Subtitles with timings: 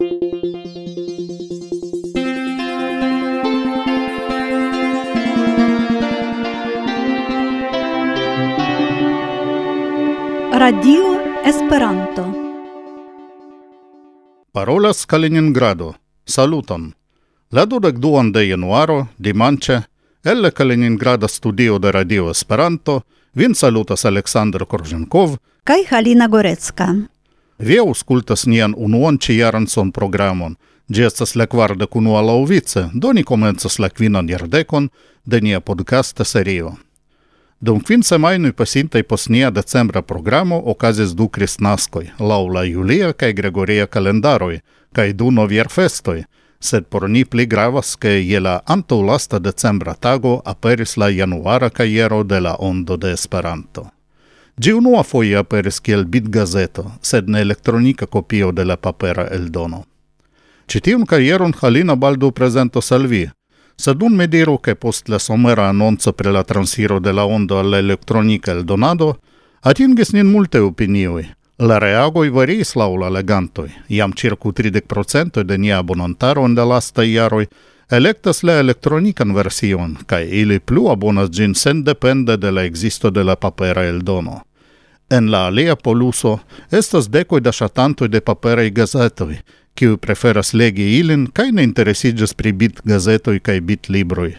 [0.00, 0.12] Radio
[11.44, 12.32] Esperanto
[14.52, 15.96] Parolas Kaliningrado.
[16.24, 16.94] Saluton.
[17.50, 19.82] La dudek duan de januaro, dimanche,
[20.22, 27.17] el la Kaliningrada studio de Radio Esperanto, vin salutas Aleksandr Korzenkov kaj Halina Gorecka.
[27.58, 30.56] Vi auscultas nian unuan ciaran son programon.
[30.94, 34.88] Gi estas la quarda cunua lauvice, do ni comenzas la quinan jardecon
[35.24, 36.76] de nia podcasta serio.
[37.60, 43.86] Dum quin semainui pasintai pos nia decembra programo okazis du cristnascoi, laula Julia cae Gregoria
[43.86, 44.60] calendaroi,
[44.94, 46.24] cae du novier festoi,
[46.60, 52.24] sed por ni pli gravas che je la antaulasta decembra tago aperis la januara caiero
[52.24, 53.97] de la Ondo de Esperanto.
[54.60, 59.84] Gi unua foie aperis kiel bitgazeto, sed ne elektronika kopio de la papera eldono.
[60.66, 63.28] Ĉi tiun karieron Halina baldaŭ prezentos al vi,
[63.78, 67.58] sed un mi diru ke post la somera annonzo pri la transiro de la ondo
[67.58, 69.12] al la elektronika eldonado
[69.62, 71.28] atingis nin multe opinioi.
[71.58, 73.48] La reagoi variis laŭ la iam
[73.88, 77.46] jam ĉirkaŭ 30% de nia abonantaro in de lasta iaroi
[77.90, 83.36] electas la elektronikan version, kai ili plu abonas gin sendepende de la existo de la
[83.36, 84.47] papera eldono.
[85.10, 86.38] En la alia poluso
[86.70, 89.38] estas decoi da shatantoi de paperei gazetoi,
[89.74, 94.34] kiu preferas legi ilin kaj ne interesiĝas pri bit gazetoj kaj bit libroj.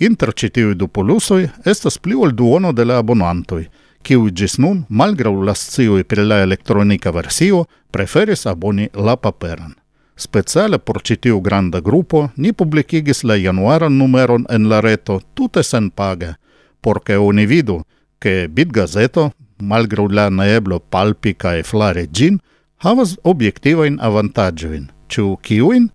[0.00, 3.66] Inter ĉi tiuj du polusoj estas pli ol duono de la abonantoj,
[4.02, 9.76] kiuj ĝis nun, malgraŭ la scioj pri la elektronika versio, preferis aboni la paperan.
[10.16, 15.62] Speciale por ĉi tiu granda grupo ni publikigis la januaran numeron en la reto tute
[15.62, 16.34] senpage,
[16.80, 17.82] por ke oni vidu,
[18.18, 19.30] ke Bitgazeto
[19.64, 22.40] malgrau la neeblo palpi cae flare gin,
[22.84, 24.90] havas objektivajn avantaĝojn.
[25.08, 25.90] ciu kiujn?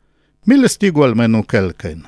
[0.45, 2.03] Mi listigu almenu kelkajn.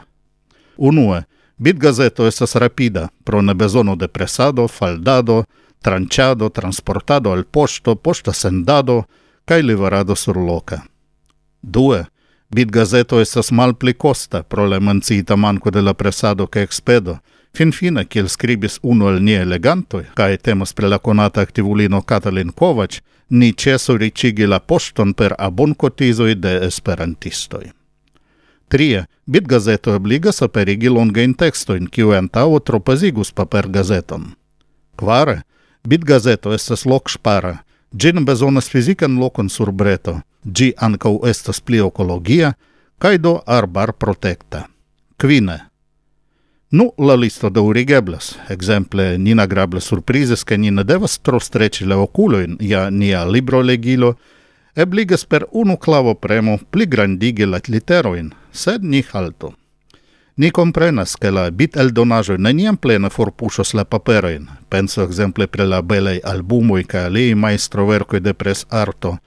[0.77, 1.23] Unue,
[1.57, 5.43] Bitgazeto estas rapida pro nebezono de presado, faldado,
[5.81, 9.05] tranciado, transportado al posto, posta sendado
[9.45, 10.81] cae liverado surloka.
[11.61, 12.05] Due,
[12.49, 17.19] Bitgazeto estas malpli costa pro le mancita manco de la presado ca expedo,
[17.53, 23.01] Finfine, kiel scribis unu el nie elegantoi, cae temas pre la conata activulino Katalin Kovac,
[23.29, 27.71] ni cesu ricigi la poston per abon cotizoi de esperantistoi.
[28.67, 34.29] Trie, bit gazeto obligas aperigi longain textoin, kiu entau tropazigus paper gazeton.
[34.95, 35.41] Quare,
[35.87, 41.81] bit gazeto estas loc spara, gin bezonas fizican locon sur breto, gi ancau estas pli
[41.83, 42.53] ocologia,
[42.99, 44.67] caido arbar protecta.
[45.19, 45.70] Quine,
[46.71, 48.37] Nu, la listo daurigeblas.
[48.49, 53.61] Exemple, ni nagrablas surprizes, che ni ne devas tro streci le oculoin, ja nia libro
[53.61, 54.15] legilo,
[54.73, 59.53] ebligas per unu clavo premo pli grandigi la literoin, sed ni halto.
[60.35, 65.81] Ni comprenas che la bit eldonajo neniam plena forpuŝos la paperoin, penso exemple pre la
[65.81, 69.17] belei albumoi ca kaj maestro majstroverkoj de pres arto,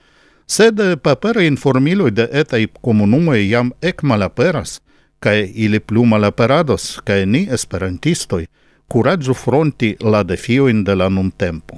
[0.47, 4.81] sed paperaj informiloi de etai comunumoi jam ekmalaperas,
[5.19, 8.47] cae ili plu malaperados, cae ni, esperantistoi,
[8.87, 11.77] curadzu fronti la defioin de la nun tempo.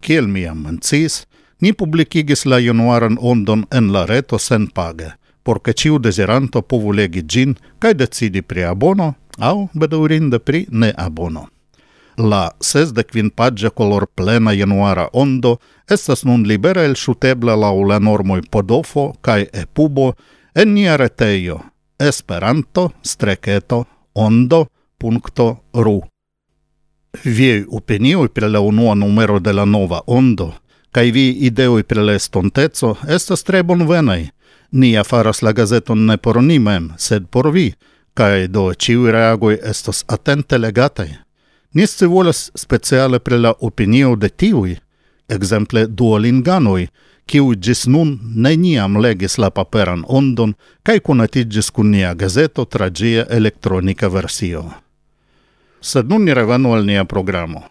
[0.00, 1.26] kiel mi am mencis,
[1.60, 5.12] ni publicigis la januaran ondon en la reto sen page,
[5.42, 10.92] por che ciu desiranto povu legi gin cae decidi pri abono au bedaurinde pri ne
[10.96, 11.48] abono.
[12.16, 17.70] La ses de quin pagia color plena januara ondo estas nun libera el shutebla la
[17.72, 20.14] la normoi podofo cae epubo
[20.54, 21.60] en nia reteio,
[22.00, 24.66] esperanto streketo ondo
[24.98, 26.00] punto ru.
[27.24, 30.54] Viei opinioi per la unua numero de la nova ondo,
[30.90, 34.30] cae vi ideoi per la estontezo estas tre bonvenai.
[34.72, 37.72] Nia faras la gazeton ne por ni mem, sed por vi,
[38.14, 41.10] cae do ciui reagoi estos atente legatai.
[41.74, 44.76] Nisci volas speciale pre la opinio de tiui,
[45.28, 46.88] exemple duolinganoi,
[47.30, 53.26] kiu gis nun neniam legis la paperan ondon kaj conatigis cun nia gazeto tra gia
[53.30, 54.64] elektronika versio.
[55.80, 57.62] Sed nun ni revenu al nia programo.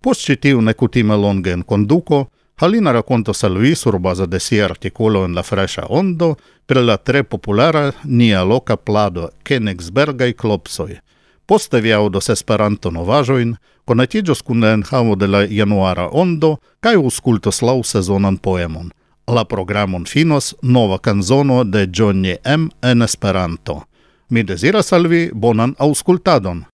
[0.00, 2.26] Post citiu necutime nekutime in conduco,
[2.60, 6.34] Halina rakontos al vi surbaza de sia artikolo en la freŝa ondo
[6.66, 10.98] per la tre populara nia loca plado Kenigsbergaj klopsoj.
[11.46, 17.62] Poste vi audos esperanto novajoin, conatigios cun la enhavo de la januara ondo kaj uscultos
[17.62, 18.90] lau sezonan poemon–
[19.34, 23.82] la programon finos nova canzono de Johnny M en Esperanto.
[24.28, 26.64] Mi deziras al vi bonan aŭskultadon.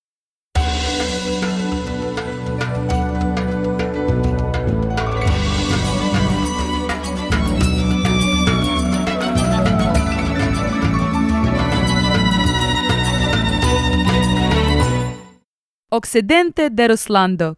[15.90, 17.54] Occidente de Ruslando,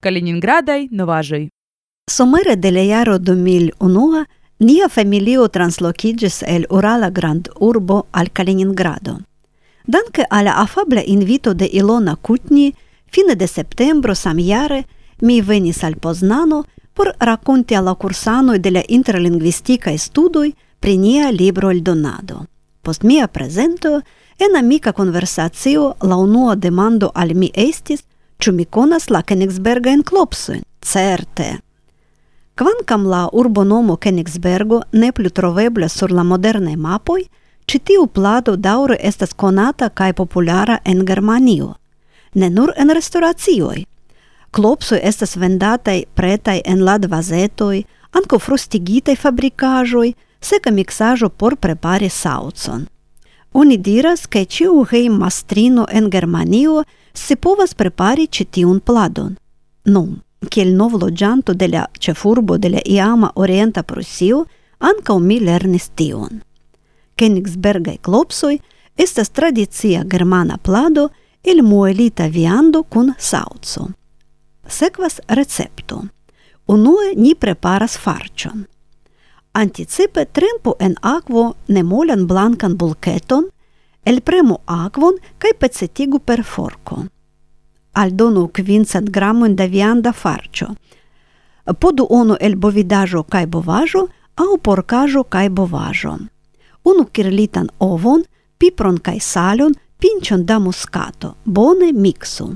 [0.00, 1.48] Kaliningradaj novaĵoj.
[2.10, 4.24] Somere de la jaro 2001
[4.62, 9.18] Nia familio translocigis el Urala grand urbo al Kaliningrado.
[9.86, 12.72] Danke alla afabla invito de Ilona Kutni,
[13.10, 14.84] fine de septembro samjare
[15.20, 16.64] mi venis al Poznano
[16.94, 22.46] por rakonti alla cursanoi de la interlingvistikaj studoj pri nia libro eldonado.
[22.82, 24.00] Post mia prezento
[24.38, 28.04] en amica konversacio la unua demando al mi estis,
[28.38, 30.62] ĉu mi conas la Kenigsbergajn klopsojn?
[30.80, 31.71] Certe!
[32.62, 37.24] Kvankam la urbonomo Königsbergo ne plu trovebla sur la modernaj mapoj,
[37.66, 41.72] ĉi tiu plado daŭre estas konata kaj populara en Germanio,
[42.34, 43.82] ne nur en restoracioj.
[44.50, 47.82] Klopsoj estas vendataj pretaj en ladvazetoj,
[48.20, 52.86] ankaŭ frostigitaj fabrikaĵoj, seka miksaĵo por prepari saucon.
[53.52, 59.34] Oni diras, ke ĉiu hejmastrino en Germanio scipovas prepari ĉi tiun pladon.
[59.84, 60.20] Nun
[60.50, 64.44] kiel novloĝanto de la ĉefurbo de la iama Orienta Prusio,
[64.78, 66.42] ankaŭ mi lernis tion.
[67.16, 68.58] Königsbergaj klopsoj
[68.96, 71.08] estas tradicia germana plado
[71.42, 73.88] el muelita viando kun sauco.
[74.66, 76.02] Sekvas recepto.
[76.66, 78.66] Unue ni preparas farĉon.
[79.52, 83.48] Anticipe trempu en akvo nemolan blankan bulketon,
[84.04, 87.04] elpremu akvon kaj pecetigu per forko
[87.92, 90.68] aldonu kvincent gramojn da vianda farcio.
[91.80, 94.06] Podu onu el bovidajo kaj bovajo,
[94.36, 96.18] au porcajo kaj bovajo.
[96.84, 98.24] Unu kirlitan ovon,
[98.58, 102.54] pipron kaj salon, pincion da muscato, bone mixu.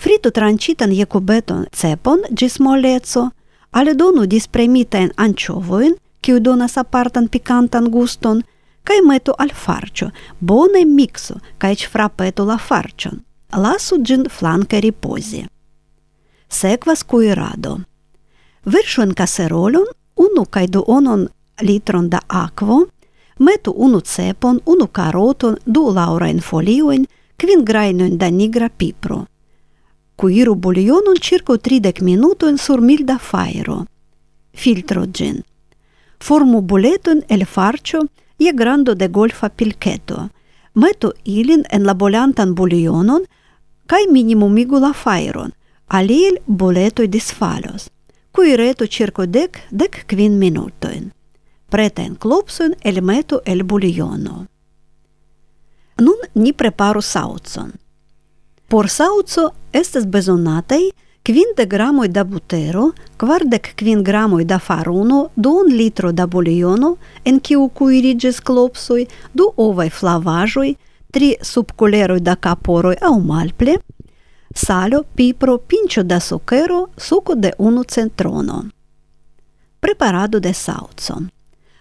[0.00, 3.30] Fritu trancitan je kubeton cepon gis moleco,
[3.70, 8.42] ale donu dispremitajn anĉovojn, kiu donas apartan picantan guston,
[8.84, 15.46] kaj metu al farcio, bone mixu, kaj ĉfrapetu la farcion lasu gin flanca riposi.
[16.48, 17.80] Sekvas cuirado.
[18.64, 19.86] Virŝu in kaserolon
[20.16, 21.28] unu cae duonon
[21.62, 22.86] litron da aquo,
[23.38, 27.06] metu unu cepon, unu caroton, du laurain folioin,
[27.38, 29.26] quin grainoin da nigra pipro.
[30.16, 33.84] Cuiru buljonon ĉirkaŭ 30 minutoin sur milda fairo.
[34.52, 35.44] Filtro gin.
[36.20, 38.02] Formu buleton el farcio
[38.38, 40.28] je grando de golfa pilketo.
[40.74, 43.24] Metu ilin en la bolantan bulionon
[43.88, 45.52] cae minimumigu la fairon,
[45.88, 47.88] aliel boletoi disfalos,
[48.32, 51.10] cui reto circo dec, dec quin minutoin.
[51.70, 54.46] Pretain clopsoin elmetu el buliono.
[56.00, 57.72] Nun ni preparu saucon.
[58.68, 60.90] Por sauco estes besonatai
[61.28, 67.68] quinte gramoj da butero, kvardek kvin gramoj da faruno, duon litro da buliono, en kiu
[67.68, 69.04] kuiriĝis klopsoj,
[69.34, 70.76] du ovaj flavajoi,
[71.10, 73.78] 3subcoleroida caporoi au malple,
[74.54, 78.70] salo, pipro, pincho da zucchero, succo de unu centrono.
[79.80, 81.30] Preparado de sauzon.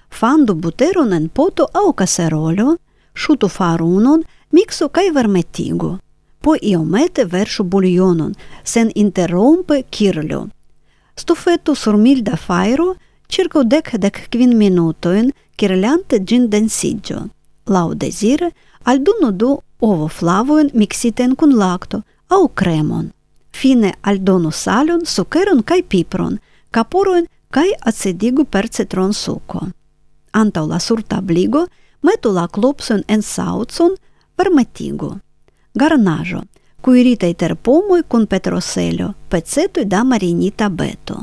[0.09, 2.77] Fando buteron en poto au caserolio,
[3.13, 5.97] sciutu farunon, mixo cae varmetigu.
[6.39, 8.33] Poi iomete versu bulionon,
[8.63, 10.47] sen interrompe kirlio.
[11.15, 12.95] Stufetu sur milda fairo,
[13.27, 17.29] circa dec dec quin minutoin, kirlante gin densiggio.
[17.69, 18.51] lau dezire,
[18.83, 23.11] aldonu du ovoflavoin mixiten cun lacto, au cremon.
[23.51, 26.39] Fine aldonu salon, sukeron kai pipron,
[26.71, 29.67] kapuroin kai acedigu per citron suco.
[30.33, 31.67] Antau la surtabligo
[32.01, 33.95] metu la klopson en saucon
[34.35, 35.19] per Garnajo,
[35.73, 36.41] Garnaĵo
[36.81, 41.17] kuiritaj terpomoj cun petroselio, pecetoj da marinita beto.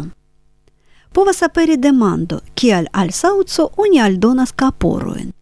[1.13, 5.33] Povas aperi demando, kial al sauco oni aldonas kaporojn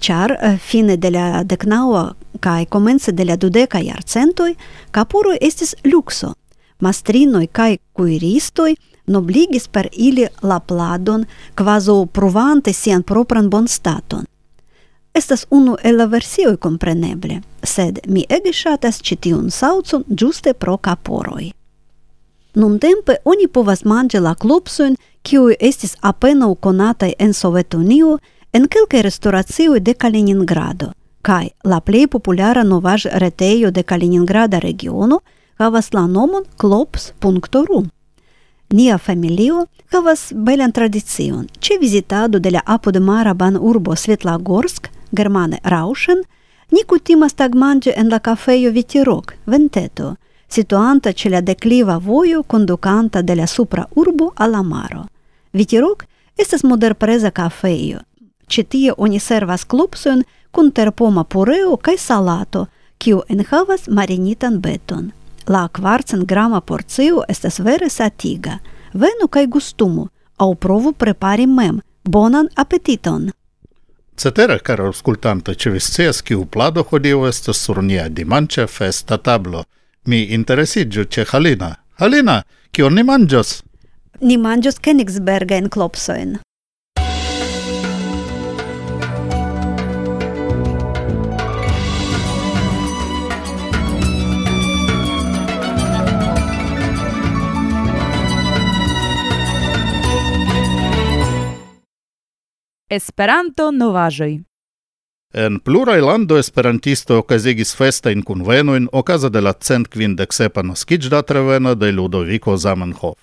[0.00, 4.56] char eh, fine de la decnaua kai comence de la dudeca iarcentoi,
[4.90, 6.34] capuroi estis luxo.
[6.80, 8.74] Mastrinoi kai cuiristoi
[9.06, 14.24] nobligis per ili la pladon, quaso pruvante sian propran bonstaton.
[15.14, 21.52] Estas unu el la versioi compreneble, sed mi ege shatas citiun saucun giuste pro caporoi.
[22.54, 28.18] Nun tempe oni povas mangi la klopsojn, kiui estis apenau conatai en Sovetunio,
[28.54, 30.92] Енкелке kelke дека Ленинградо: Kaliningrado–
[31.22, 35.20] kai la plei populara novaj retejo de Kaliningrada regiono
[35.58, 37.84] havas la nomon klops.ru.
[38.70, 41.46] Nia familio havas belan tradicion.
[41.60, 46.22] Ĉe vizitado de la apudmara урбо urbo Svetlagorsk, germane Rauschen,
[46.70, 50.16] ni kutimas ен en la kafejo Vitirok, Venteto,
[50.48, 55.06] situanta ĉe la dekliva vojo kondukanta de la supra urbo al la maro.
[55.52, 56.04] Vitirok
[56.36, 57.98] estas moderpreza kafejo.
[58.46, 62.66] Ĉe tie oni servas klopsojn kun terpoma pureo kaj salato,
[62.98, 65.10] kiu enhavas marinitan beton.
[65.48, 68.58] La kvarcen grama porcio estas vere satiga.
[68.92, 70.08] Venu kaj gustumu,
[70.38, 71.80] aŭ provu prepari mem.
[72.04, 73.30] Bonan apetiton!
[74.16, 79.64] Cetere, caro auscultanta, ce viscias kiu plado hodio estas sur nia dimanĉa festa tablo.
[80.06, 81.74] Mi interesiĝu ĉe Halina.
[81.98, 83.62] Halina, kion ni manĝos?
[84.20, 86.38] Ni manĝos Königsbergen klopsojn.
[102.92, 104.32] Esperanto novaĵoj.
[105.42, 111.92] En pluraj landoj esperantisto okazigis festajn kunvenojn okaze de la cent kvindek sepa naskiĝdata de
[111.92, 113.16] Ludoviko Zamenhof.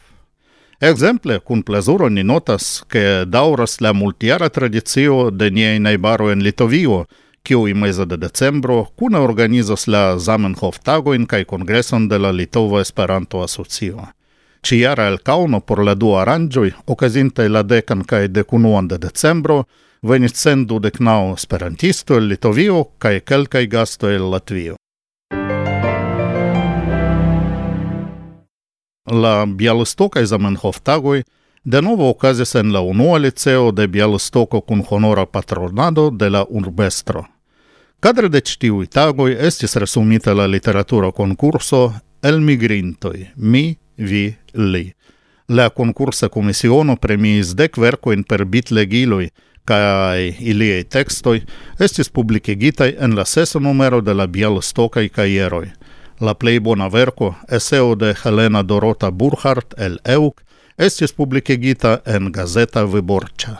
[0.81, 7.05] Ekzemple, kun plezuro ni notas, ke daŭras la multjara tradicio de niaj najbaroj en Litovio,
[7.43, 12.81] kiu i meze de decembro kune organizas la Zamenhof tagojn kaj kongreson de la Litova
[12.81, 14.07] Esperanto Asocio.
[14.61, 19.67] Ciara el cauno por la du arangioi, ocasintai la decan cae decunuan de decembro,
[20.03, 24.75] venis cendu decnau sperantisto el Litovio cae quelcae gasto el Latvio.
[29.05, 31.23] La Bialystocae Zamenhof tagoi
[31.63, 37.27] de novo ocasis en la unua liceo de Bialystoco cun honora patronado de la urbestro.
[37.99, 44.94] Cadre de citiui tagoi estis resumita la literatura concurso El migrintoi, mi, vi, li.
[45.50, 49.29] La concursa commissiono premiis dek verkojn per bitlegiloj
[49.70, 51.41] cae iliei textoi
[51.86, 55.72] estis publikigitaj en la sesa numero de la Bjalostokaj caieroi.
[56.20, 60.41] La plei bona verco, eseo de Helena Dorota Burhardt el Euc,
[60.77, 63.60] estis publikigita en gazeta Vyborĉa.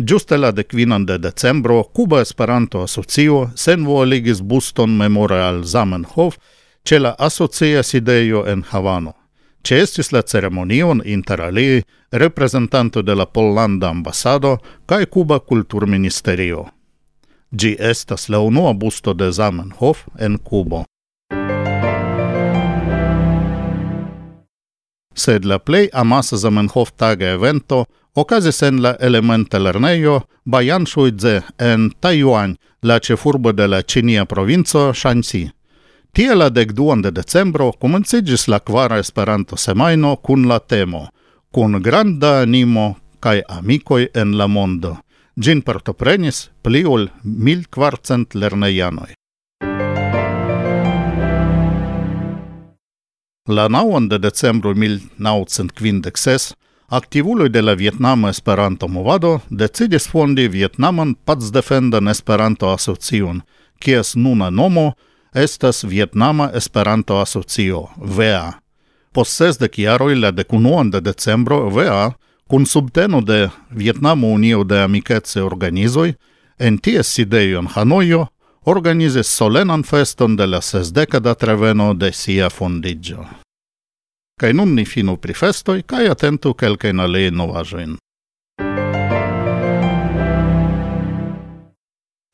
[0.00, 6.36] Giuste la decvinan de decembro, Cuba Esperanto Asocio senvoligis buston memore al Zamenhof
[6.84, 9.14] ce la asocia sidejo en Havano.
[9.62, 16.66] Ce estis la ceremonion inter alii reprezentanto de la Pollanda ambasado cae Cuba Kulturministerio.
[17.50, 20.84] Gi estas la unua busto de Zamenhof en Cubo.
[25.14, 27.86] Sed la plej amasa Zamenhof taga evento
[28.18, 34.92] Okazis en la elementa lerneio, Bayan Shuize en Taiwan, la cefurbo de la Cinia provinco
[34.92, 35.50] Shanxi.
[36.12, 41.08] Tie la dekduan de decembro comencigis la quara esperanto semaino kun la temo
[41.52, 44.96] kun granda animo kaj amikoj en la mondo.
[45.40, 49.12] Gin partoprenis pliul 1400 lerneianoi.
[53.46, 56.54] La 9 de decembro 1956
[56.90, 63.42] Aktivuloj de la Vjetnama Esperanto Movado decidis fondi Vjetnaman Pacdefendan Esperanto Asocion,
[63.78, 64.92] kies nuna nomo
[65.34, 68.52] estas Vjetnama Esperanto Asocio, VEA.
[69.12, 72.12] Post sesdek jaroj la dekunuan de decembro VEA,
[72.46, 76.14] kun subteno de Vjetnama Unio de Amikece Organizoj,
[76.58, 78.26] en ties sidejo en Hanojo,
[78.64, 83.26] organizis solenan feston de la sesdecada treveno de sia fondiĝo.
[84.38, 87.96] Kaj nun ni finu pri festoj, kaj atentu kelkajn aliajn novaĵojn.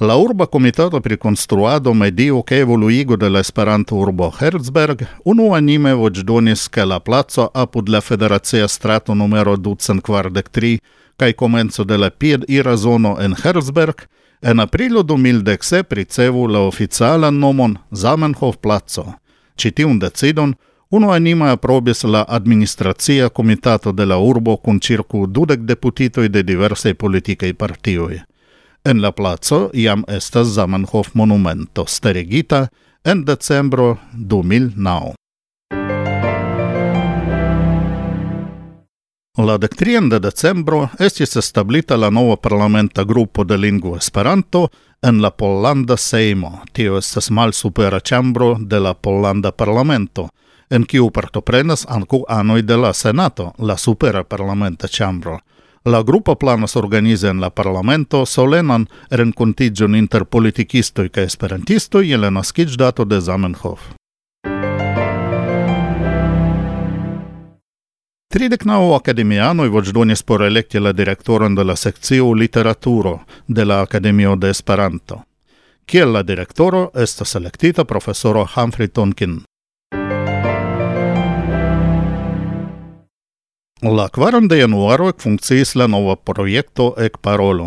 [0.05, 6.67] La urba komitato pri konstruado medio ke evoluigo de la Esperanto urbo Herzberg unuanime voĉdonis,
[6.69, 10.79] ke la placo apud la federacia strato numero ducent kvardek tri
[11.17, 14.05] kaj komenco de la pied ira zono en Herzberg
[14.43, 19.13] en aprilo 2010 ricevu la oficialan nomon Zamenhof placo.
[19.57, 20.55] Ĉi tiun decidon
[20.91, 26.95] Unu anime aprobis la administracia comitato de la urbo kun circu dudec deputitoi de diverse
[26.95, 28.21] politicai partioi.
[28.85, 32.69] En la placo iam estas Zamenhof monumento, sterigita
[33.05, 35.15] en decembro 2009.
[39.39, 44.71] La dectrien de decembro estis establita la nova parlamenta grupo de lingua Esperanto
[45.03, 50.29] en la Pollanda Seimo, tio estas malsupera chambro de la Pollanda Parlamento–
[50.71, 55.39] en kiu partoprenas ankaŭ anoj de la Senato, la supera parlamenta ĉambro.
[55.85, 62.31] La grupo planas organizi en la parlamento solenan renkontiĝon inter politikistoj kaj esperantistoj je la
[62.31, 63.81] naskiĝdato de Zamenhof.
[68.35, 74.51] 39 akademianoj voĉdonis por elekti la direktoron de la sekcio literaturo de la Akademio de
[74.51, 75.21] Esperanto.
[75.87, 79.43] Kiel la direktoro estas elektita profesoro Humphrey Tonkin.
[83.87, 87.67] La kvaron de januaro funkciis la nova projekto Ek Parolo.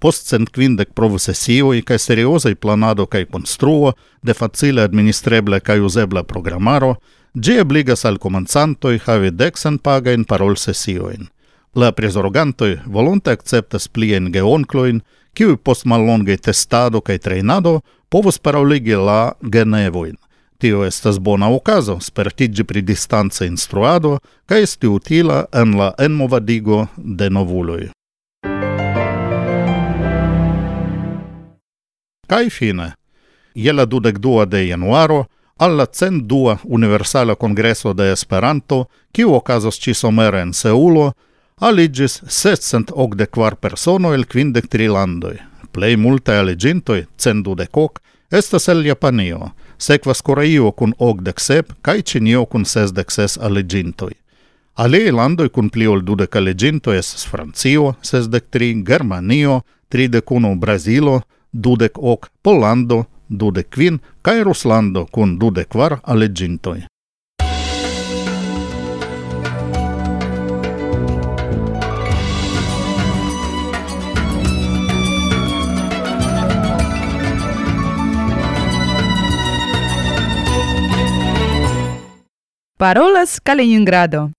[0.00, 6.94] Post cent kvindek provsesioj kaj seriozaj planado kaj konstruo de facile administreble kaj uzebla programaro,
[7.34, 11.28] ĝi ebligas al komencantoj havi dek parol parolsesiojn.
[11.74, 15.02] La prizorgantoj volonte akceptas pliajn geonklojn,
[15.34, 20.16] kiuj post mallongaj testado kaj trejnado povus paroligi la genevojn.
[20.60, 27.30] Tio estas bona okazo, spertigi pri distanza instruado, ca esti utila en la enmovadigo de
[27.30, 27.90] novuloi.
[32.26, 32.88] Kaj fine,
[33.54, 35.24] je la dudek dua de januaro,
[35.56, 41.12] alla cent dua universala congreso de Esperanto, kiu okazos cisomere en Seulo,
[41.60, 45.38] aligis setcent ocdec quar persono el quindec tri landoi.
[45.72, 52.02] Plei multe aligintoi, cent dudec hoc, estas el Japanio– sekvas Koreio kun ogdek sep kaj
[52.02, 54.12] Ĉinio kun sesdek ses aliĝintoj.
[54.74, 61.20] Aliaj landoj kun pli ol dudek aliĝintoj estas Francio, sesdek tri, Germanio, tridek unu Brazilo,
[61.52, 66.82] dudek ok Pollando, dudek kvin kaj Ruslando kun dudek kvar aliĝintoj.
[82.78, 84.30] Parolas Kaliningrado.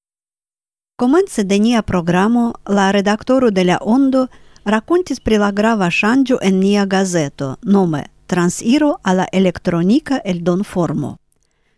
[0.96, 4.28] Comence de nia programo, la redaktoro de la Ondo
[4.64, 11.18] rakontis pri la grava ŝanĝo en nia gazeto, nome Transiro al la elektronika eldonformo.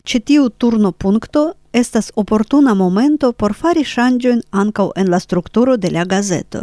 [0.03, 1.41] Ĉi tiu turnopunkto
[1.73, 6.61] estas oportuna momento por fari ŝanĝojn ankaŭ en la strukturo de la gazeto.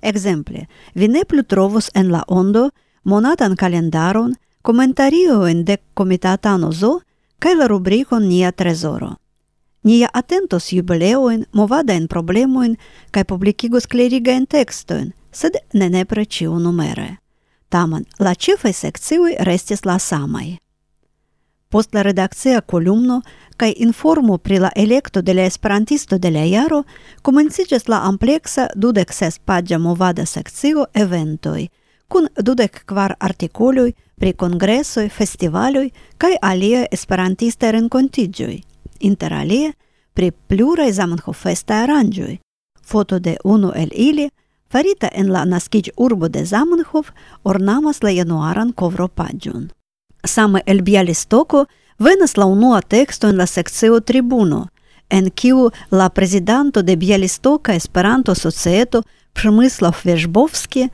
[0.00, 2.70] Ekzemple, vi ne plu trovos en la Ondo
[3.02, 4.32] monatan kalendaron,
[4.62, 7.00] komentariojn de komitatano Zo
[7.38, 9.12] kaj la rubrikon Nia trezoro.
[9.84, 12.76] Nia atentos jubileoin, movadain problemoin
[13.12, 17.18] kai publikigos klerigajn tekstojn, sed ne nepre ciu numere.
[17.68, 20.56] Tamen la ĉefaj sekcioj restis la samai.
[21.68, 23.20] Post la redakcia kolumno
[23.56, 26.82] kai informo pri la electo de la esperantisto de la jaro
[27.22, 31.68] komenciĝas la amplexa dudek ses pagia movada sekcio eventoi,
[32.08, 38.62] kun dudek kvar artikoloj pri kongresoj, festivaloi, kai alia esperantista rencontigioi,
[39.00, 39.72] inter alie
[40.14, 42.38] pri plurae Zamenhof festa aranjoi.
[42.82, 44.30] Foto de unu el ili,
[44.70, 47.10] farita en la naskic urbo de Zamenhof,
[47.44, 49.70] ornamas la januaran kovro pagion.
[50.24, 51.66] Same el Bialistoko
[51.98, 54.68] venas la unua texto en la sekcio tribuno,
[55.10, 59.02] en kiu la prezidanto de Bialistoka Esperanto Societo
[59.32, 60.88] Przemyslav Vežbovski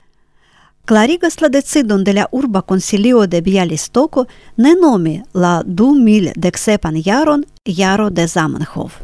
[0.91, 4.27] clarigas la decidon de la urba consilio de Bialistoko
[4.57, 8.97] ne nomi la 2017 jaron jaro de Zamenhof.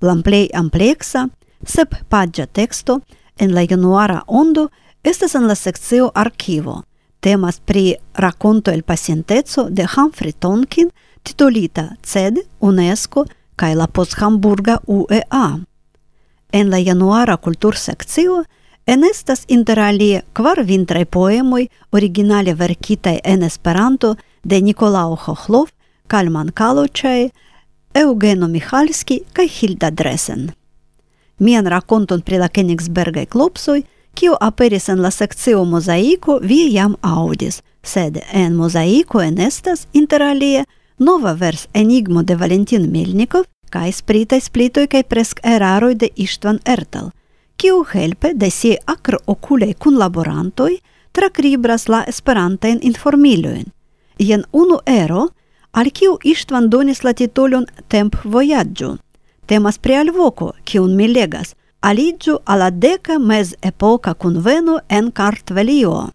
[0.00, 1.30] Lamplei amplexa,
[1.64, 3.00] sep pagia texto,
[3.38, 4.70] en la januara ondo,
[5.02, 6.84] estes en la seccio archivo.
[7.20, 13.24] Temas pri raconto el pacientezo de Humphrey Tonkin, titulita CED, UNESCO,
[13.56, 15.60] cae la post-Hamburga UEA.
[16.52, 18.44] En la januara kultur seccio,
[18.90, 25.68] Enestas interalie kvar vintraj poemoj originale verkitaj en Esperanto de Nikolao Hohlov,
[26.06, 27.28] Kalman Kaloĉaj,
[27.94, 30.50] Eugeno Mihalski kaj Hilda Dresen.
[31.38, 37.62] Mian rakonton pri la Kenigsbergaj klopsoj, kiu aperis en la sekcio mozaiko, vi jam aŭdis,
[37.82, 40.64] sed en mozaiko enestas interalie
[40.98, 47.14] nova vers Enigmo de Valentin Melnikov kaj spritaj splitoj kaj presk eraroj de Ištvan Ertel–
[47.60, 50.80] kiu helpe de si acro ocule cun laborantoi
[51.12, 53.66] tracribras la esperantain informilojn.
[54.16, 55.28] Ien unu ero,
[55.72, 58.96] al kiu Ištvan donis la titolon Temp Voyaggio.
[59.46, 62.38] Temas pri alvoco, kiun mi legas, aliĝu
[62.72, 66.10] deca mes epoca cun kunveno en Cartvelio.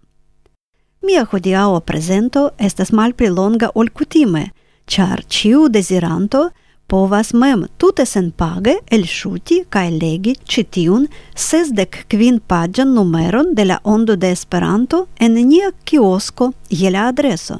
[1.02, 4.52] Mia hodiaŭa prezento estas malpli longa ol cutime,
[4.88, 6.50] char ciu desiranto–
[6.88, 13.80] povas mem tute senpage elŝuti kaj legi ĉi tiun sesdek kvin paĝan numeron de la
[13.84, 17.60] Ondo de Esperanto en nia kiosko je la adreso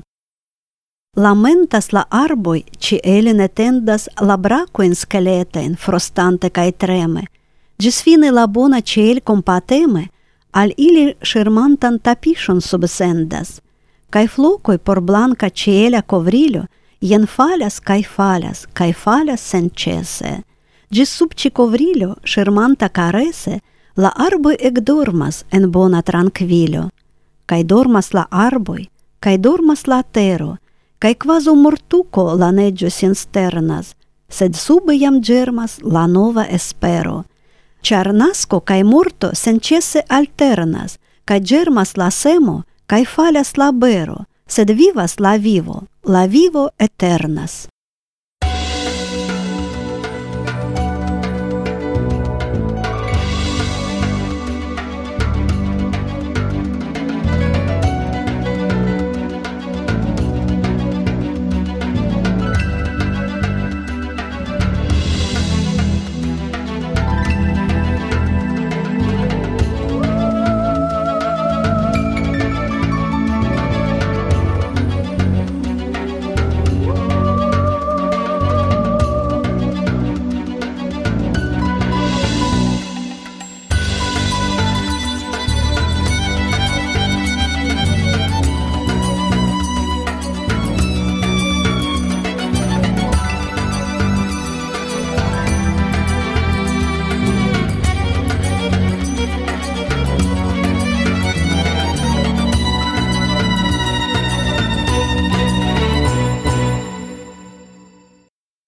[1.18, 7.24] Lamentas la arboi, ci ele ne tendas la bracoin skeletain, frostante cae treme.
[7.76, 10.08] Gis fine la bona ciel compateme,
[10.52, 13.60] al ili shirmantan tapishon subsendas.
[14.10, 16.70] Cae flocoi por blanca ciela covrilio,
[17.02, 20.44] jen falas cae falas, cae falas sencese.
[20.90, 23.60] Gis sub ci covrilio, shirmanta carese,
[23.96, 26.90] la arboi ec dormas en bona tranquilio,
[27.46, 30.58] cae dormas la arboi, cae dormas la tero,
[31.00, 33.94] cae kvazaŭ mortuco la neĝo sin sternas,
[34.30, 37.24] sed sube iam germas la nova espero.
[37.84, 44.72] Char nasco cae morto senĉese alternas, cae germas la semo, cae falas la bero, sed
[44.72, 47.68] vivas la vivo, la vivo eternas.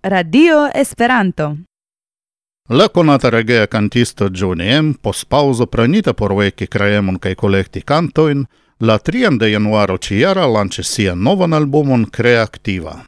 [0.07, 1.57] Radio Esperanto.
[2.69, 4.93] La conata regea cantisto Johnny M.
[5.01, 8.45] pos pauso pranita por veci creemon cae collecti cantoin,
[8.81, 13.03] la 3 de januaro ciara lance sia novan albumon Creativa.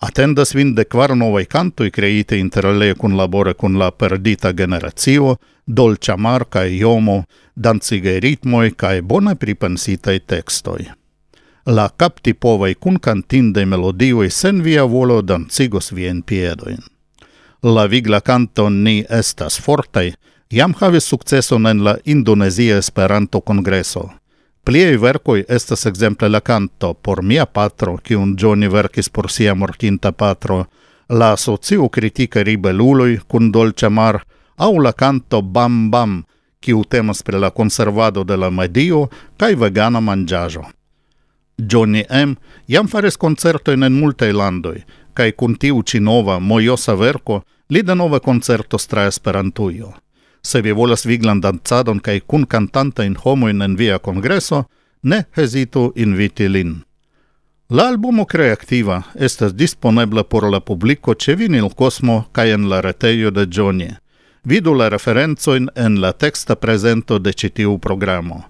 [0.00, 6.16] Atendas vin de quar novai cantoi creite interlee cun labore cun la perdita generatio, dolcia
[6.16, 10.97] mar cae iomo, dancige ritmoi cae bone pripensitei textoi
[11.68, 16.78] la capti povai cun cantinde melodioi sen via volo dancigos vien piedoin.
[17.62, 20.12] La vigla canto ni estas fortai,
[20.50, 24.10] jam havis successon en la Indonesia Esperanto Congreso.
[24.64, 30.12] Pliei vercoi estas exemple la canto por mia patro, cium Johnny verkis por sia mortinta
[30.12, 30.66] patro,
[31.08, 34.24] la socio critica ribeluloi cun dolce mar,
[34.56, 36.24] au la canto Bam Bam,
[36.60, 40.77] kiu temas pre la conservado de la medio cae vegana mangiajo.
[41.58, 42.36] Johnny M.
[42.66, 48.20] jam fares concerto in multe landoi, kai kun tiu ci nova mojosa verko li denove
[48.20, 49.92] concerto stra Esperantujo.
[50.42, 54.64] Se vi volas viglan danzadon kai kun kantantajn homojn en via congreso,
[55.02, 56.82] ne hezitu inviti lin.
[57.70, 63.30] La albumo Kreativa estas disponebla por la publico ce Vinil cosmo kai en la retejo
[63.30, 63.88] de Johnny.
[64.44, 68.46] Vidu la referenzoin en la texta presento de citiu programo.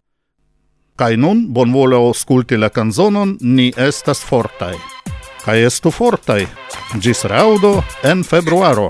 [0.98, 4.74] Kai nun bonvole ausculti la canzonon Ni estas fortai.
[5.44, 6.48] Kai estu fortai.
[7.00, 8.88] Gis raudo en februaro.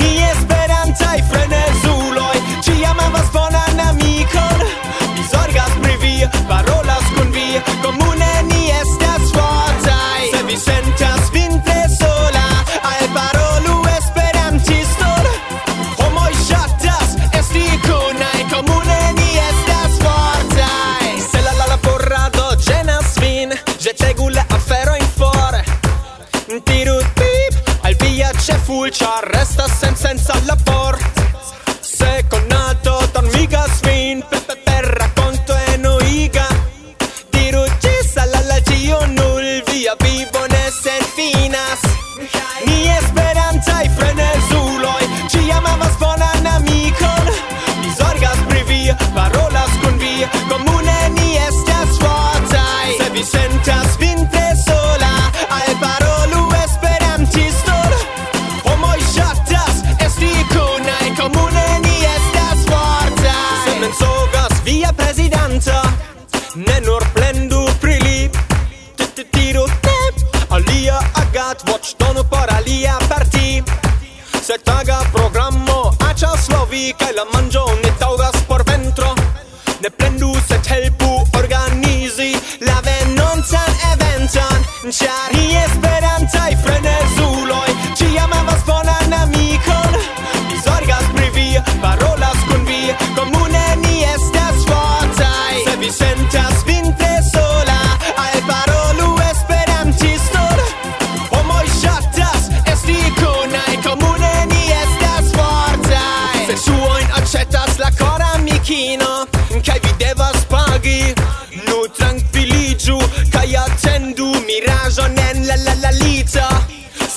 [0.00, 4.64] Ni esperantai frenezuloi, ci amavas bonan amikon,
[5.14, 6.14] mi zorgas pri vi,
[6.48, 6.81] parol
[30.22, 30.61] Salah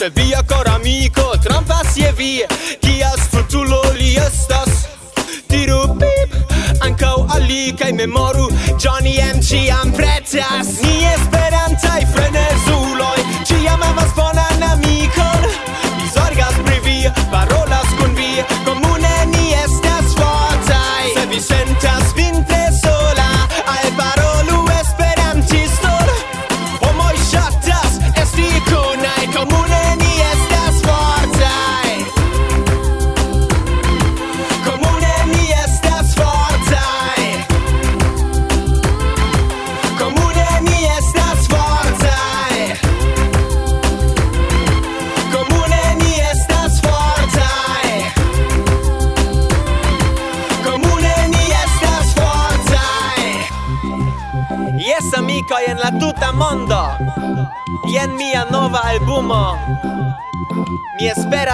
[0.05, 2.45] se via cor amico trampas je vie
[2.79, 4.69] Kia strutulo li estas
[5.47, 6.35] Tiru pip
[6.81, 9.41] Ancau ali, kai memoru Johnny M.
[9.41, 10.14] Ciampre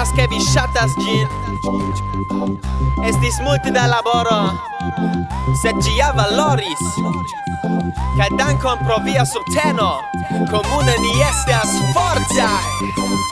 [0.02, 1.28] esperas ke vi ŝatas ĝin
[3.06, 4.40] Estis multe da laboro
[5.62, 6.82] Sed ĝi ja valoris.
[8.18, 9.92] Kaj dankon pro via subteno
[10.50, 13.31] Komune ni estas fortaj.